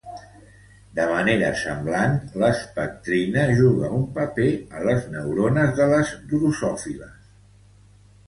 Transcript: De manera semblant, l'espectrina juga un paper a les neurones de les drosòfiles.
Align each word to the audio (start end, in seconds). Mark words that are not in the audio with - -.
De 0.99 1.03
manera 1.09 1.49
semblant, 1.63 2.15
l'espectrina 2.43 3.43
juga 3.61 3.91
un 3.99 4.07
paper 4.15 4.47
a 4.79 4.81
les 4.87 5.05
neurones 5.17 5.77
de 5.81 5.87
les 5.93 6.15
drosòfiles. 6.33 7.29